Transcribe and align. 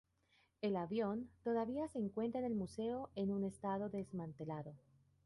El 0.61 0.77
avión 0.77 1.29
todavía 1.43 1.87
se 1.87 1.99
encuentra 1.99 2.39
en 2.39 2.47
el 2.47 2.55
museo 2.55 3.11
en 3.13 3.29
un 3.29 3.43
estado 3.43 3.87
desmantelado. 3.87 4.73